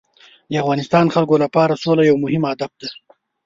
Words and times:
د 0.51 0.53
افغانستان 0.63 1.05
خلکو 1.15 1.35
لپاره 1.43 1.79
سوله 1.83 2.01
یو 2.09 2.17
مهم 2.23 2.43
هدف 2.51 2.71
دی. 2.81 2.89